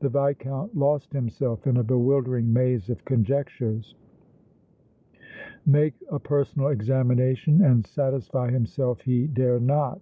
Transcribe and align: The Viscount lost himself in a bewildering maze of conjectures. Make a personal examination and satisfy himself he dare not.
The 0.00 0.10
Viscount 0.10 0.76
lost 0.76 1.10
himself 1.14 1.66
in 1.66 1.78
a 1.78 1.82
bewildering 1.82 2.52
maze 2.52 2.90
of 2.90 3.02
conjectures. 3.06 3.94
Make 5.64 5.94
a 6.10 6.18
personal 6.18 6.68
examination 6.68 7.62
and 7.62 7.86
satisfy 7.86 8.50
himself 8.50 9.00
he 9.00 9.26
dare 9.26 9.58
not. 9.58 9.98